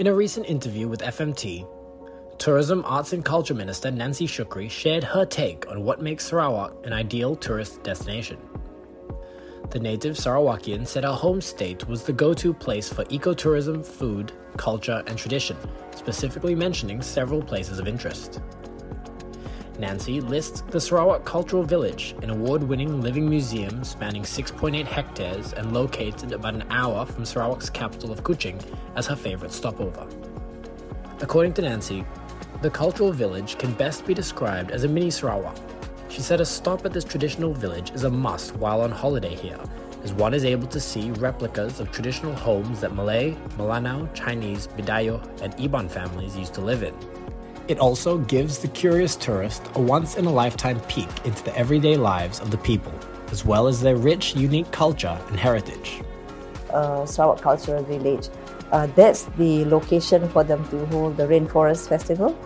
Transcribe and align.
In 0.00 0.06
a 0.06 0.14
recent 0.14 0.46
interview 0.46 0.88
with 0.88 1.02
FMT, 1.02 1.68
Tourism, 2.38 2.82
Arts 2.86 3.12
and 3.12 3.22
Culture 3.22 3.52
Minister 3.52 3.90
Nancy 3.90 4.26
Shukri 4.26 4.70
shared 4.70 5.04
her 5.04 5.26
take 5.26 5.68
on 5.68 5.84
what 5.84 6.00
makes 6.00 6.24
Sarawak 6.24 6.72
an 6.86 6.94
ideal 6.94 7.36
tourist 7.36 7.82
destination. 7.82 8.38
The 9.68 9.78
native 9.78 10.16
Sarawakian 10.16 10.86
said 10.86 11.04
her 11.04 11.12
home 11.12 11.42
state 11.42 11.86
was 11.86 12.02
the 12.02 12.14
go 12.14 12.32
to 12.32 12.54
place 12.54 12.90
for 12.90 13.04
ecotourism, 13.04 13.84
food, 13.84 14.32
culture, 14.56 15.02
and 15.06 15.18
tradition, 15.18 15.58
specifically 15.94 16.54
mentioning 16.54 17.02
several 17.02 17.42
places 17.42 17.78
of 17.78 17.86
interest. 17.86 18.40
Nancy 19.80 20.20
lists 20.20 20.60
the 20.60 20.78
Sarawak 20.78 21.24
Cultural 21.24 21.62
Village, 21.62 22.14
an 22.20 22.28
award 22.28 22.62
winning 22.62 23.00
living 23.00 23.26
museum 23.26 23.82
spanning 23.82 24.22
6.8 24.22 24.84
hectares 24.84 25.54
and 25.54 25.72
located 25.72 26.32
about 26.32 26.52
an 26.52 26.64
hour 26.68 27.06
from 27.06 27.24
Sarawak's 27.24 27.70
capital 27.70 28.12
of 28.12 28.22
Kuching, 28.22 28.62
as 28.94 29.06
her 29.06 29.16
favourite 29.16 29.54
stopover. 29.54 30.06
According 31.22 31.54
to 31.54 31.62
Nancy, 31.62 32.04
the 32.60 32.68
cultural 32.68 33.10
village 33.10 33.56
can 33.56 33.72
best 33.72 34.04
be 34.06 34.12
described 34.12 34.70
as 34.70 34.84
a 34.84 34.88
mini 34.88 35.10
Sarawak. 35.10 35.56
She 36.10 36.20
said 36.20 36.42
a 36.42 36.44
stop 36.44 36.84
at 36.84 36.92
this 36.92 37.04
traditional 37.04 37.54
village 37.54 37.90
is 37.92 38.04
a 38.04 38.10
must 38.10 38.54
while 38.56 38.82
on 38.82 38.90
holiday 38.90 39.34
here, 39.34 39.58
as 40.04 40.12
one 40.12 40.34
is 40.34 40.44
able 40.44 40.66
to 40.68 40.80
see 40.80 41.10
replicas 41.12 41.80
of 41.80 41.90
traditional 41.90 42.34
homes 42.34 42.82
that 42.82 42.94
Malay, 42.94 43.34
Melanau, 43.56 44.12
Chinese, 44.12 44.66
Bidayuh, 44.66 45.40
and 45.40 45.56
Iban 45.56 45.90
families 45.90 46.36
used 46.36 46.52
to 46.54 46.60
live 46.60 46.82
in. 46.82 46.94
It 47.70 47.78
also 47.78 48.18
gives 48.18 48.58
the 48.58 48.66
curious 48.66 49.14
tourist 49.14 49.62
a 49.76 49.80
once 49.80 50.16
in 50.16 50.24
a 50.24 50.32
lifetime 50.32 50.80
peek 50.88 51.08
into 51.24 51.44
the 51.44 51.56
everyday 51.56 51.96
lives 51.96 52.40
of 52.40 52.50
the 52.50 52.58
people, 52.58 52.92
as 53.30 53.44
well 53.44 53.68
as 53.68 53.80
their 53.80 53.96
rich, 53.96 54.34
unique 54.34 54.68
culture 54.72 55.16
and 55.28 55.38
heritage. 55.38 56.02
Uh, 56.72 57.06
Sarawak 57.06 57.40
Cultural 57.40 57.84
Village. 57.84 58.28
Uh, 58.72 58.88
that's 58.96 59.26
the 59.38 59.64
location 59.66 60.28
for 60.30 60.42
them 60.42 60.68
to 60.70 60.84
hold 60.86 61.16
the 61.16 61.28
Rainforest 61.28 61.88
Festival, 61.88 62.36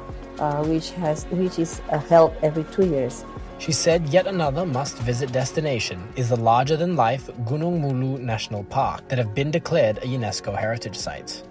uh, 0.40 0.62
which 0.64 0.90
has 0.90 1.24
which 1.30 1.58
is 1.58 1.80
uh, 1.88 1.98
held 2.00 2.36
every 2.42 2.64
two 2.64 2.84
years. 2.84 3.24
She 3.58 3.72
said 3.72 4.06
yet 4.10 4.26
another 4.26 4.66
must 4.66 4.98
visit 4.98 5.32
destination 5.32 6.06
is 6.16 6.28
the 6.28 6.36
larger 6.36 6.76
than 6.76 6.96
life 6.96 7.30
Gunung 7.46 7.80
Mulu 7.80 8.20
National 8.20 8.62
Park 8.64 9.08
that 9.08 9.16
have 9.16 9.34
been 9.34 9.50
declared 9.50 9.96
a 9.98 10.06
UNESCO 10.06 10.54
heritage 10.54 10.96
site. 10.96 11.42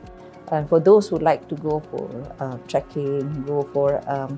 And 0.54 0.70
for 0.70 0.80
those 0.80 1.09
who 1.09 1.18
like 1.18 1.50
to 1.50 1.56
go 1.56 1.80
for 1.90 2.08
uh, 2.40 2.58
trekking, 2.68 3.44
go 3.44 3.68
for 3.73 4.08
um, 4.08 4.38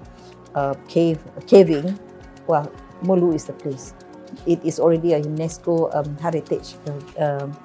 uh, 0.55 0.73
cave 0.87 1.19
caving, 1.45 1.99
well, 2.47 2.71
Mulu 3.03 3.35
is 3.35 3.43
the 3.43 3.51
place. 3.53 3.93
It 4.45 4.63
is 4.63 4.79
already 4.79 5.11
a 5.11 5.21
UNESCO 5.21 5.93
um, 5.93 6.17
heritage 6.17 6.75
uh, 7.19 7.43
um, 7.43 7.57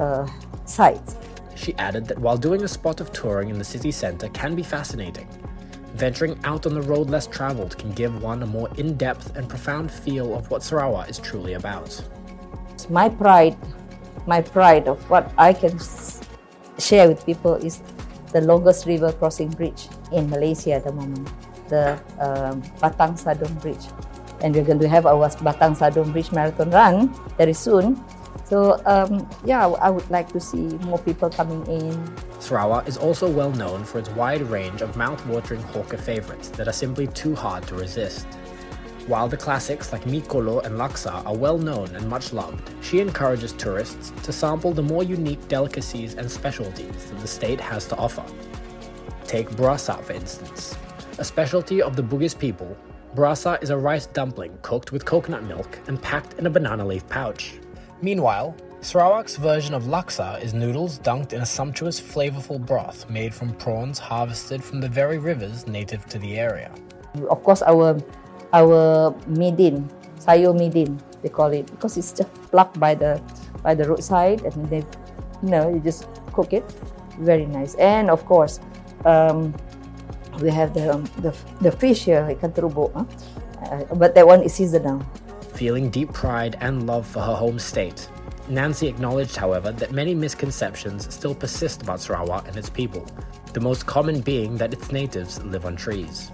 uh, 0.00 0.28
site. 0.64 1.14
She 1.54 1.72
added 1.76 2.06
that 2.06 2.18
while 2.18 2.36
doing 2.36 2.64
a 2.64 2.68
spot 2.68 3.00
of 3.00 3.12
touring 3.12 3.48
in 3.48 3.58
the 3.58 3.64
city 3.64 3.92
centre 3.92 4.28
can 4.30 4.56
be 4.56 4.64
fascinating, 4.64 5.28
venturing 5.94 6.36
out 6.42 6.66
on 6.66 6.74
the 6.74 6.82
road 6.82 7.08
less 7.10 7.28
travelled 7.28 7.78
can 7.78 7.92
give 7.92 8.20
one 8.20 8.42
a 8.42 8.46
more 8.46 8.68
in 8.76 8.96
depth 8.96 9.36
and 9.36 9.48
profound 9.48 9.88
feel 9.88 10.34
of 10.34 10.50
what 10.50 10.64
Sarawak 10.64 11.08
is 11.08 11.20
truly 11.20 11.52
about. 11.52 12.02
It's 12.72 12.90
My 12.90 13.08
pride, 13.08 13.56
my 14.26 14.40
pride 14.40 14.88
of 14.88 14.98
what 15.08 15.32
I 15.38 15.52
can 15.52 15.78
share 16.78 17.08
with 17.08 17.24
people 17.24 17.54
is 17.54 17.80
the 18.32 18.40
longest 18.40 18.86
river 18.86 19.12
crossing 19.12 19.50
bridge 19.50 19.88
in 20.12 20.28
Malaysia 20.28 20.72
at 20.72 20.84
the 20.84 20.92
moment, 20.92 21.28
the 21.68 21.94
um, 22.18 22.62
Batang 22.82 23.14
Sadong 23.14 23.60
Bridge. 23.62 23.86
And 24.42 24.54
we're 24.54 24.64
going 24.64 24.80
to 24.80 24.88
have 24.88 25.06
our 25.06 25.28
Batang 25.30 25.78
Sadong 25.78 26.12
Bridge 26.12 26.32
Marathon 26.32 26.70
run 26.70 27.14
very 27.38 27.54
soon. 27.54 28.02
So, 28.44 28.82
um, 28.84 29.26
yeah, 29.44 29.66
I 29.66 29.88
would 29.88 30.08
like 30.10 30.30
to 30.32 30.40
see 30.40 30.76
more 30.84 30.98
people 30.98 31.30
coming 31.30 31.64
in. 31.66 31.96
Sarawak 32.40 32.86
is 32.86 32.98
also 32.98 33.30
well 33.30 33.50
known 33.52 33.84
for 33.84 33.98
its 33.98 34.10
wide 34.10 34.42
range 34.42 34.82
of 34.82 34.96
mouth-watering 34.96 35.62
hawker 35.72 35.96
favorites 35.96 36.50
that 36.50 36.68
are 36.68 36.72
simply 36.72 37.06
too 37.06 37.34
hard 37.34 37.66
to 37.68 37.74
resist. 37.74 38.26
While 39.06 39.28
the 39.28 39.36
classics 39.36 39.92
like 39.92 40.06
Mi 40.06 40.22
Kolo 40.22 40.60
and 40.60 40.76
Laksa 40.78 41.26
are 41.26 41.36
well 41.36 41.58
known 41.58 41.94
and 41.94 42.08
much 42.08 42.32
loved, 42.32 42.70
she 42.82 43.00
encourages 43.00 43.52
tourists 43.52 44.14
to 44.22 44.32
sample 44.32 44.72
the 44.72 44.82
more 44.82 45.02
unique 45.02 45.46
delicacies 45.46 46.14
and 46.14 46.30
specialties 46.30 47.10
that 47.10 47.20
the 47.20 47.28
state 47.28 47.60
has 47.60 47.86
to 47.88 47.96
offer. 47.96 48.24
Take 49.26 49.50
brasa, 49.50 50.02
for 50.02 50.14
instance. 50.14 50.74
A 51.18 51.24
specialty 51.24 51.82
of 51.82 51.96
the 51.96 52.02
Bugis 52.02 52.38
people, 52.38 52.74
brasa 53.14 53.62
is 53.62 53.68
a 53.68 53.76
rice 53.76 54.06
dumpling 54.06 54.58
cooked 54.62 54.90
with 54.90 55.04
coconut 55.04 55.44
milk 55.44 55.78
and 55.86 56.00
packed 56.00 56.38
in 56.38 56.46
a 56.46 56.50
banana 56.50 56.86
leaf 56.86 57.06
pouch. 57.10 57.52
Meanwhile, 58.00 58.56
Sarawak's 58.80 59.36
version 59.36 59.74
of 59.74 59.84
laksa 59.84 60.42
is 60.42 60.54
noodles 60.54 60.98
dunked 60.98 61.34
in 61.34 61.42
a 61.42 61.46
sumptuous, 61.46 62.00
flavorful 62.00 62.64
broth 62.64 63.08
made 63.10 63.34
from 63.34 63.52
prawns 63.54 63.98
harvested 63.98 64.64
from 64.64 64.80
the 64.80 64.88
very 64.88 65.18
rivers 65.18 65.66
native 65.66 66.06
to 66.06 66.18
the 66.18 66.38
area. 66.38 66.74
Of 67.28 67.42
course, 67.44 67.60
our 67.60 68.00
our 68.54 69.10
midin, 69.26 69.90
sayo 70.22 70.54
midin, 70.54 70.94
they 71.22 71.28
call 71.28 71.50
it, 71.50 71.66
because 71.66 71.98
it's 71.98 72.14
just 72.14 72.30
plucked 72.54 72.78
by 72.78 72.94
the 72.94 73.18
by 73.66 73.74
the 73.74 73.82
roadside, 73.82 74.46
and 74.46 74.70
they, 74.70 74.86
you 75.42 75.50
know, 75.50 75.68
you 75.68 75.82
just 75.82 76.06
cook 76.32 76.54
it. 76.54 76.62
Very 77.18 77.46
nice, 77.46 77.74
and 77.76 78.10
of 78.10 78.24
course, 78.24 78.60
um, 79.04 79.50
we 80.38 80.50
have 80.54 80.72
the 80.72 81.02
the, 81.18 81.34
the 81.60 81.74
fish 81.74 82.06
here, 82.06 82.22
ikan 82.30 82.54
terubuk, 82.54 82.94
huh? 82.94 83.04
uh, 83.66 83.82
but 83.98 84.14
that 84.14 84.26
one 84.26 84.42
is 84.46 84.54
seasonal. 84.54 85.02
Feeling 85.54 85.90
deep 85.90 86.12
pride 86.12 86.56
and 86.62 86.86
love 86.86 87.06
for 87.06 87.22
her 87.22 87.34
home 87.34 87.58
state, 87.58 88.08
Nancy 88.48 88.86
acknowledged, 88.86 89.36
however, 89.36 89.72
that 89.72 89.92
many 89.92 90.14
misconceptions 90.14 91.12
still 91.12 91.34
persist 91.34 91.82
about 91.82 92.00
Sarawak 92.00 92.48
and 92.48 92.56
its 92.56 92.68
people, 92.68 93.06
the 93.52 93.60
most 93.60 93.86
common 93.86 94.20
being 94.20 94.58
that 94.58 94.72
its 94.72 94.90
natives 94.90 95.42
live 95.44 95.64
on 95.64 95.76
trees. 95.76 96.30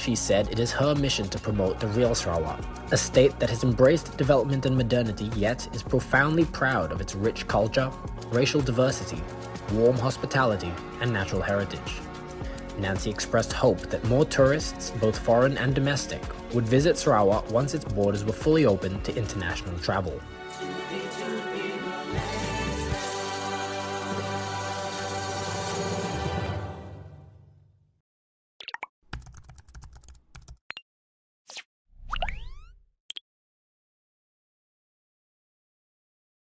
She 0.00 0.14
said 0.14 0.50
it 0.50 0.58
is 0.58 0.72
her 0.72 0.94
mission 0.94 1.28
to 1.28 1.38
promote 1.38 1.78
the 1.78 1.86
real 1.88 2.14
Sarawak, 2.14 2.64
a 2.90 2.96
state 2.96 3.38
that 3.38 3.50
has 3.50 3.64
embraced 3.64 4.16
development 4.16 4.64
and 4.64 4.74
modernity 4.74 5.30
yet 5.36 5.68
is 5.74 5.82
profoundly 5.82 6.46
proud 6.46 6.90
of 6.90 7.02
its 7.02 7.14
rich 7.14 7.46
culture, 7.46 7.90
racial 8.30 8.62
diversity, 8.62 9.22
warm 9.74 9.98
hospitality, 9.98 10.72
and 11.02 11.12
natural 11.12 11.42
heritage. 11.42 11.96
Nancy 12.78 13.10
expressed 13.10 13.52
hope 13.52 13.78
that 13.90 14.02
more 14.04 14.24
tourists, 14.24 14.90
both 15.02 15.18
foreign 15.18 15.58
and 15.58 15.74
domestic, 15.74 16.22
would 16.54 16.66
visit 16.66 16.96
Sarawak 16.96 17.50
once 17.50 17.74
its 17.74 17.84
borders 17.84 18.24
were 18.24 18.32
fully 18.32 18.64
open 18.64 19.02
to 19.02 19.14
international 19.14 19.78
travel. 19.80 20.18